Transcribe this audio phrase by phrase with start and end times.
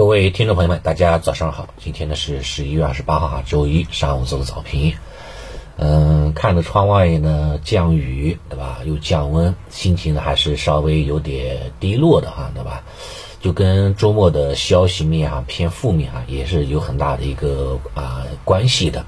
[0.00, 1.68] 各位听众朋友们，大家早上好！
[1.76, 4.94] 今天呢是十一月二十八号啊，周一上午做个早评。
[5.76, 8.78] 嗯，看着窗外呢降雨，对吧？
[8.86, 12.82] 又降温，心情呢还是稍微有点低落的哈，对吧？
[13.42, 19.04] 就跟周末的消息面啊偏负面啊，也是有很大的一个啊关系的。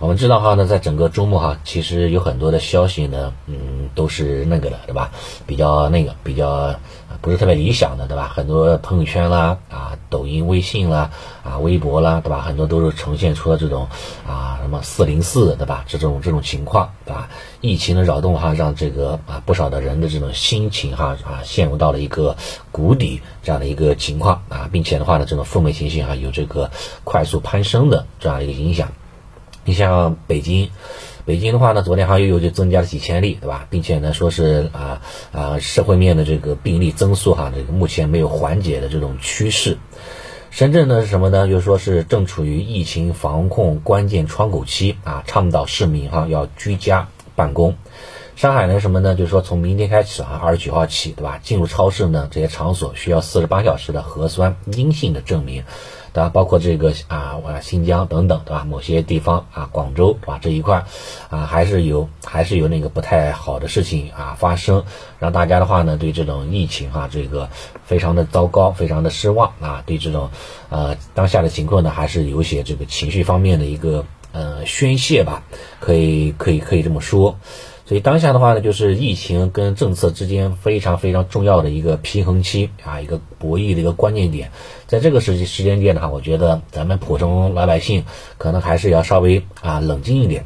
[0.00, 5.10] 我们知道哈，呢，在整个周末哈，其实有很多的消息呢，嗯，都是那个的，对吧？
[5.44, 6.72] 比较那个，比较
[7.20, 8.30] 不是特别理想的，对吧？
[8.32, 11.10] 很多朋友圈啦，啊，抖音、微信啦，
[11.42, 12.40] 啊，微博啦，对吧？
[12.40, 13.88] 很多都是呈现出了这种
[14.24, 15.84] 啊，什么四零四，对吧？
[15.88, 17.28] 这种这种情况，对吧？
[17.60, 22.36] 疫情的扰动哈，让这个啊不少的人的这种心情哈啊陷入到了一个
[22.70, 26.70] 谷底这样的一个情况啊，并且的话呢，这种负面情绪哈有这个
[27.02, 28.92] 快速攀升的这样一个影响。
[29.68, 30.70] 你像北京，
[31.26, 33.66] 北京的话呢，昨天好像又就增加了几千例，对吧？
[33.68, 39.76] 并且呢，说是啊啊，社会面的这个病例增速哈，这个目前没有缓解的这种趋势。
[40.50, 41.46] 深圳呢是什么呢？
[41.46, 47.76] 就是说是正处于疫情防控关键窗口期啊，倡导市民哈要居家办公。
[48.38, 49.16] 上海呢什么呢？
[49.16, 51.40] 就是说从明天开始啊，二十九号起，对吧？
[51.42, 55.64] 进入超市呢这些场所需要四十八小时的核酸阴性的证明。
[56.12, 56.28] 对吧？
[56.28, 58.64] 包括这个啊，我新疆等等，对吧？
[58.64, 60.38] 某些地方啊，广州，对吧？
[60.40, 60.84] 这一块
[61.30, 64.84] 啊，还是有还是有那个不太好的事情啊发生，
[65.18, 67.48] 让大家的话呢，对这种疫情啊，这个
[67.82, 69.82] 非常的糟糕，非常的失望啊。
[69.84, 70.30] 对这种
[70.68, 75.42] 呃当下的情况呢，还是有些这个情绪方面的一个呃宣泄吧，
[75.80, 77.36] 可以可以可以这么说。
[77.88, 84.50] 所以当下的话呢，就是疫情跟政策之间非常非常重要的一个平衡期啊，一个博弈的一个关键点。
[84.86, 88.04] 在这个时时间点的话，我觉得咱们普通老百姓
[88.36, 90.44] 可能还是要稍微啊冷静一点，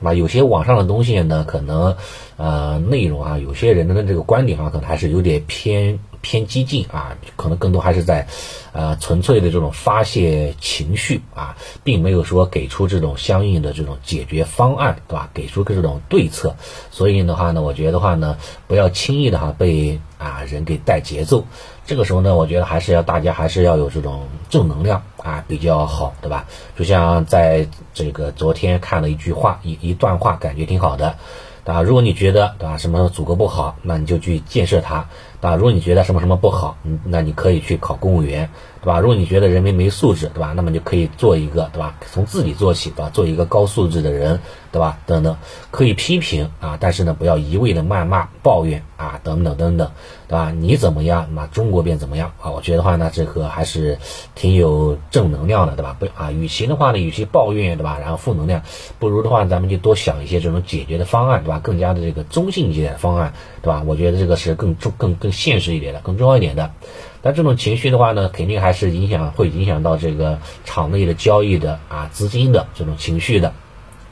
[0.00, 1.96] 那，有些网上的东西呢，可能
[2.36, 6.00] 呃内容啊，有些人的这个观点啊，可能还是有点偏。
[6.24, 8.26] 偏激进啊，可能更多还是在，
[8.72, 15.28] 呃，纯粹的这种发泄情绪啊，并没有说给出这种相应的这种解决方案，对吧？
[15.34, 16.56] 给出个这种对策。
[16.90, 21.44] 所以的话呢，我觉得话呢，不要轻易的哈被啊人给带节奏。
[21.86, 26.46] 这个时候呢，我觉得还是要大家还是要有这种正能量啊，比较好，对吧？
[26.78, 31.14] 就像在这个昨天看了一句话，一一段话，感觉挺好的。
[31.64, 35.08] 啊，如果你觉得对吧什么祖国不好，那你就去建设它，
[35.44, 38.48] 啊，如果你觉得什么什么不好，嗯，那你可以去考公务员，
[38.80, 38.98] 对吧？
[38.98, 40.54] 如果你觉得人民没素质，对吧？
[40.56, 41.96] 那么就可以做一个，对吧？
[42.10, 43.10] 从自己做起，对吧？
[43.10, 44.40] 做一个高素质的人，
[44.72, 44.98] 对吧？
[45.04, 45.36] 等等，
[45.70, 49.90] 可以批评啊，但是呢，不要一味的谩骂、抱怨啊，等等等等，
[50.28, 50.50] 对吧？
[50.50, 52.50] 你怎么样，那中国便怎么样啊？
[52.50, 53.98] 我觉得话呢，这个还是
[54.34, 55.94] 挺有正能量的，对吧？
[56.00, 57.98] 不啊，与其的话呢，与其抱怨，对吧？
[58.00, 58.62] 然后负能量，
[58.98, 61.60] 不如的话，咱们就多想一些这种解决的方案，对吧？
[61.62, 63.82] 更加的这个中性一点的方案，对吧？
[63.86, 66.70] 我觉得这个是更重、更更现实一点的、更重要一点的。
[67.20, 73.52] 但这种情绪的话呢，肯定还是影响，会影响到这个场内的交易的啊资金的这种情绪的，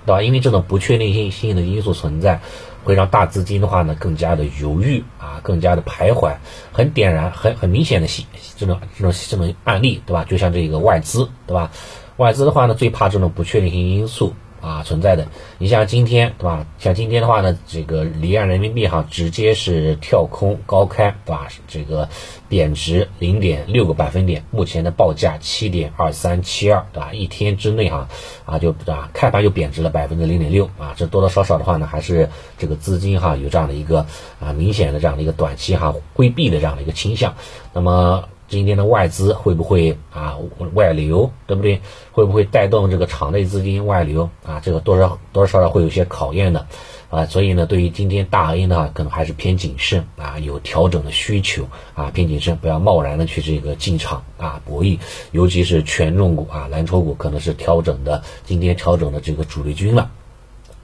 [0.06, 0.22] 对吧？
[0.22, 2.41] 因为这种不确定性性的因素存在，
[2.84, 6.37] 会让大资金的话呢更加的犹豫啊，更加的徘徊。
[6.72, 8.09] 很点燃、很很明显的
[8.56, 10.25] 这种这种这种案例，对吧？
[10.25, 11.71] 就像这个外资，对吧？
[12.16, 14.34] 外资的话呢，最怕这种不确定性因素。
[14.62, 15.27] 啊，存在的，
[15.59, 16.65] 你像今天对吧？
[16.78, 21.49] 像今天的话呢，这个离岸人民币哈，直接是跳空高开，对吧？
[21.67, 22.09] 这个
[22.49, 27.12] 贬值零点六个百分点，目前的报价七点二三七二，对吧？
[27.12, 28.09] 一天之内哈，
[28.45, 34.06] 啊就啊开盘就贬值了百分之零点六啊，这多多少少的话呢，还是这个资金哈有这样的一个
[34.39, 37.34] 啊明显的这样的一个短期哈规避的这样的一个倾向，
[37.73, 38.29] 那么。
[38.52, 40.36] 今天的外资会不会啊
[40.74, 41.80] 外流，对不对？
[42.12, 44.60] 会不会带动这个场内资金外流啊？
[44.62, 46.66] 这个多少多少少会有些考验的
[47.08, 47.24] 啊。
[47.24, 54.98] 所以呢，对于今天大 A 呢，可能还是偏谨慎啊，有调整的需求啊，偏谨慎，不要贸然的去这个进场啊博弈，
[55.30, 60.10] 尤其是权重股啊蓝筹股可能是调整的今天调整的这个主力军了，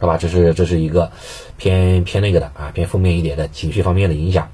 [0.00, 0.16] 是吧？
[0.16, 1.12] 这是这是一个
[1.58, 4.50] 偏偏那个的啊，偏负面一点的情绪方面的影响。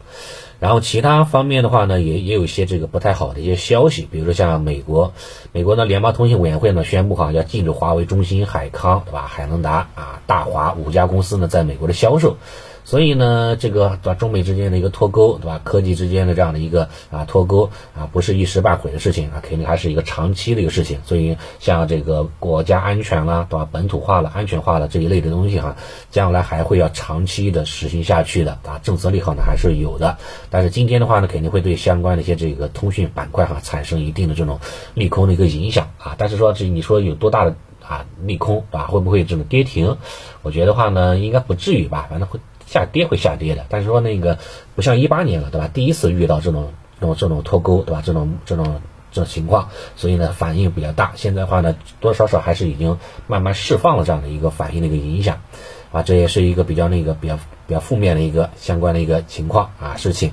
[0.65, 5.13] 然后其他方面的话呢，也也有一些这个不太好的一些消息，比如说像美国，
[5.53, 9.27] 美国的联邦通信委员会呢宣布哈，要禁止华为、中兴、海康，对吧？
[9.29, 12.39] 海能达啊、大华五家公司呢在美国的销售。
[12.85, 15.59] 所以呢，这个对吧，中美之间的一个脱钩，对吧？
[15.65, 21.01] 科技之间的这样的一个啊脱钩啊，不是一时半会的事情啊，肯定还是一个长期的一个事情。
[21.07, 23.67] 所以像这个国家安全啦，对吧？
[23.73, 25.77] 本土化了、安全化了这一类的东西哈，
[26.11, 28.79] 将来还会要长期的实行下去的啊。
[28.83, 30.19] 政策利好呢还是有的，
[30.51, 34.61] 但是今天的话呢，肯定会对相关的一些这个通讯板块哈产生一定的这种
[34.93, 36.17] 利空的一个影响啊。
[36.19, 38.83] 但是说这你说有多大的啊利空啊？
[38.89, 39.97] 会不会这种跌停？
[40.43, 42.39] 我觉得话呢，应该不至于吧，反正会。
[42.67, 44.39] 下跌会下跌的，但是说那个
[44.75, 45.69] 不像一八年了，对吧？
[45.73, 48.03] 第一次遇到这种这种这种脱钩，对吧？
[48.05, 48.81] 这种这种
[49.13, 51.13] 这种情况，所以呢反应比较大。
[51.15, 55.41] 现在的话呢，多多少少还是已经慢慢释放了这样的一个反应的一个影响，
[55.93, 60.33] 啊，这也是一个比较那个比较比较负面的一个相关的一个情况啊事情。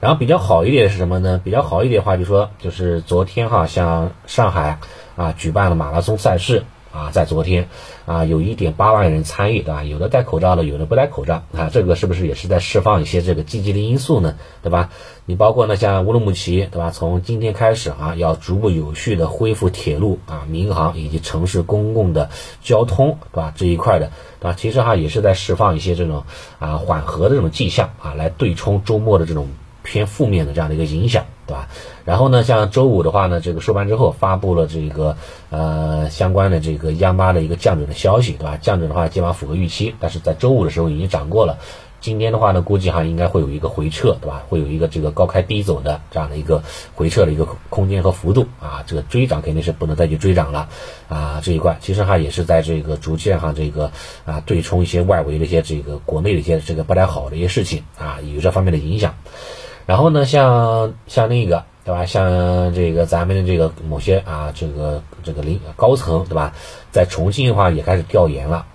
[0.00, 1.40] 然后比较好一点是什么呢？
[1.42, 4.78] 比较好一点的话，就说就是昨天哈，像上海
[5.14, 6.64] 啊举办了马拉松赛事。
[6.92, 7.68] 啊，在昨天，
[8.06, 9.82] 啊，有一点八万人参与，对吧？
[9.82, 14.36] 有的戴口罩的，有的不戴口罩，啊，这个是不是也是在释放一些这个积极的因素呢？
[14.62, 14.90] 对吧？
[15.24, 16.90] 你包括呢，像乌鲁木齐，对吧？
[16.90, 22.30] 从今天开始啊，要逐步有序的恢复铁路啊、民航以及城市公共的
[22.62, 23.52] 交通，对吧？
[23.56, 24.10] 这一块的，
[24.40, 24.54] 对吧？
[24.56, 26.24] 其实哈也是在释放一些这种
[26.58, 29.48] 啊缓和的这种迹象啊，来对冲周末的这种。
[29.84, 31.68] 偏负面的这样的一个影响，对吧？
[32.04, 35.16] 然后呢，像周五的话呢，这个收盘之后发布了这个
[35.50, 38.58] 呃相关的这个央妈的一个降准的消息，对吧？
[38.60, 41.58] 降准的话基本上符合预期，但是在周五的时候已经涨过了。
[42.00, 44.42] 今天的话呢，估计哈应该会有一个回撤，对吧？
[44.48, 46.64] 会有一个这个高开低走的这样的一个
[46.96, 48.82] 回撤的一个空间和幅度啊。
[48.88, 50.68] 这个追涨肯定是不能再去追涨了
[51.08, 51.40] 啊。
[51.44, 53.92] 这一块其实哈也是在这个逐渐哈这个
[54.24, 59.14] 啊对冲一些外围的一些这个国内的一些这个不太好的一些事情啊，有这方面的影响。
[59.86, 62.06] 然后呢，像像那个，对吧？
[62.06, 66.52] 像这个咱们的这个某些啊，这个这个领高层，对吧？
[66.90, 68.66] 在重庆的话也开始调研了。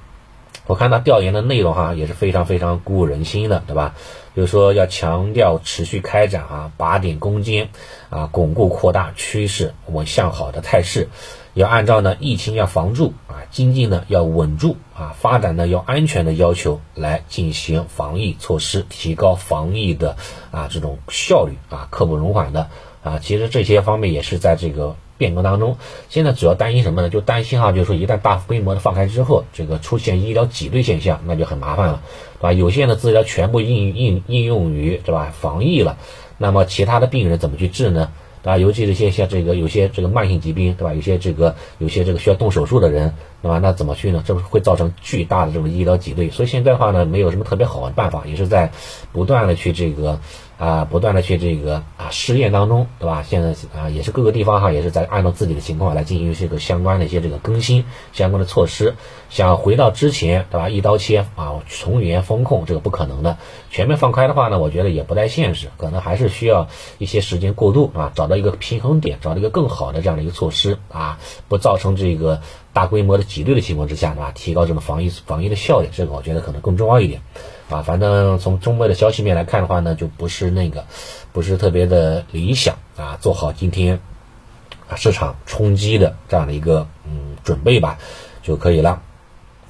[0.66, 3.96] 我看他调研的内容哈，也是非常非常鼓舞人心的，对吧？
[4.38, 7.70] 就是说要强调持续开展啊，靶点攻坚
[8.12, 11.10] 啊，巩固扩大趋势往向好的态势。
[11.56, 20.18] 要按照呢疫情要防住啊，经济呢要稳住啊，发展呢要安全的要求来进行防疫措施，提高防疫的
[20.52, 22.70] 啊这种效率啊，刻不容缓的
[23.02, 23.18] 啊。
[23.18, 25.78] 其实这些方面也是在这个变革当中。
[26.10, 27.10] 现在主要担心什么呢？
[27.10, 32.02] 就担心哈，就是说一旦大规模的放开之后，这个出现医疗挤兑现象，那就很麻烦了，
[32.40, 32.54] 对吧？
[32.54, 35.98] 有限的资源全部应应应用于对吧防疫了，
[36.38, 38.12] 那么其他的病人怎么去治呢？
[38.44, 40.94] 啊，尤其是些像这个有些这个慢性疾病，对吧？
[40.94, 43.60] 有些这个有些这个需要动手术的人，对吧？
[43.62, 44.24] 那怎么去呢？
[44.26, 46.30] 这会造成巨大的这种医疗挤兑。
[46.30, 48.72] 所以现在的话呢，没有什么特别好的办法，也是在
[49.12, 50.20] 不断的去这个。
[50.58, 53.24] 啊，不断的去这个啊试验当中，对吧？
[53.24, 58.96] 现在啊也是各个地方哈，也是在按照自己的情况来进行这个相关的一些这个更新相关的措施。
[59.30, 60.70] 想回到之前，对吧？
[60.70, 63.38] 一刀切啊，从严风控这个不可能的。
[63.70, 66.68] 全面放开的话呢，我觉得也不太现实，可能还是需要
[66.98, 72.42] 一些时间过渡啊，找到一个平衡点，找到一个更好的这样的一个措施啊，不造成这个
[72.74, 74.32] 大规模的挤兑的情况之下，对吧？
[74.34, 77.22] 提高这种防疫防疫的效率，这个我觉得可能更重要一点。
[77.70, 80.86] 啊，反正从中国的消息面来看的话呢，就不是那个，
[81.34, 83.18] 不是特别的理想啊。
[83.20, 84.00] 做好今天
[84.88, 87.98] 啊市场冲击的这样的一个嗯准备吧，
[88.42, 89.02] 就可以了。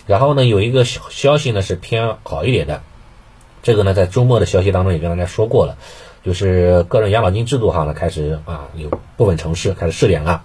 [0.05, 2.81] 然后呢，有一个消息呢是偏好一点的，
[3.63, 5.75] 这个呢在周末的消息当中也跟大家说过了，
[6.23, 10.43] 就是个人养老金制度哈呢开始啊有部分城市开始试点了，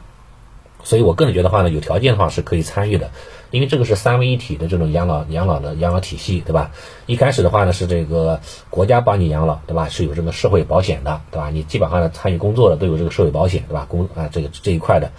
[0.82, 3.10] 所以我个人觉得话呢，有条件的话是可以参与的。
[3.52, 6.72] 因为这个是三位一体的这种养老养老的养老体系，对吧？
[7.06, 8.40] 一开始的话呢是这个
[8.70, 9.88] 国家帮你养老，对吧？
[9.88, 11.50] 是有这个社会保险的，对吧？
[11.50, 13.86] 你基本上呢参与工作的都有这个社会保险，对吧？
[13.88, 15.12] 工啊这个这一块的。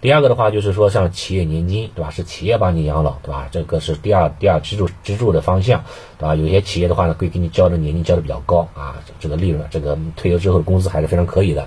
[0.00, 2.10] 第二个的话就是说像企业年金，对吧？
[2.10, 3.48] 是企业帮你养老，对吧？
[3.50, 5.82] 这个是第二第二支柱支柱的方向，
[6.18, 6.36] 对吧？
[6.36, 11.66] 有些企业的话呢会给你交的年金交的比较高啊，这个利润这个退休之后的工资还是非常可以的。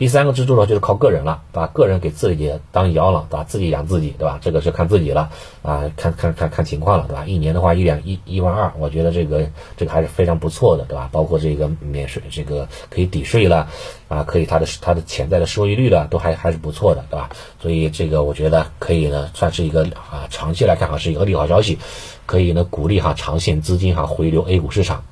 [0.00, 1.66] 第三个支柱呢，就是靠个人了，把？
[1.66, 3.44] 个人给自己当养老，对吧？
[3.44, 4.38] 自己养自己，对吧？
[4.40, 5.28] 这个是看自己了，
[5.60, 7.26] 啊，看看看看情况了，对吧？
[7.26, 9.46] 一年的话一两一一万二，我觉得这个
[9.76, 11.10] 这个还是非常不错的，对吧？
[11.12, 13.68] 包括这个免税，这个可以抵税了，
[14.08, 17.28] 啊，可以它的它的潜在的收益率的都还还是不错的，对吧？
[17.60, 21.78] 所以这个我觉得可以呢，算是一个啊，长期来看哈是一个利好消息，
[22.24, 25.04] 可以呢鼓励哈长线资金哈回流 A 股市场。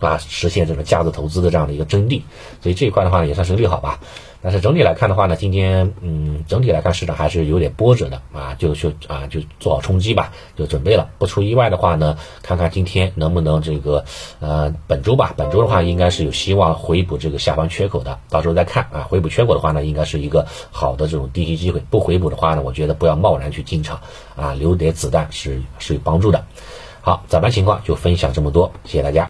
[0.00, 2.22] 啊，实现这个价值投资的这样的一个真谛，
[2.62, 4.00] 所以这一块的话呢也算是利好吧。
[4.42, 11.10] 但是整体来看的话呢，今天嗯，整体来看市场还是有点波折的啊，就就啊就做好冲击吧，就准备了。
[11.18, 14.06] 不出意外的话呢，看看今天能不能这个
[14.40, 19.06] 呃本周吧，本周的话应该是有希望回补这个下方缺口的，到时候再看啊。
[19.10, 21.82] 回补缺口的话呢，应该是一个好的这种低吸机会。
[21.90, 24.00] 不回补的话呢，我觉得不要贸然去进场
[24.36, 26.46] 啊，留点子弹是是有帮助的。
[27.02, 29.18] 好，早盘情况就分享这么多，谢谢大家。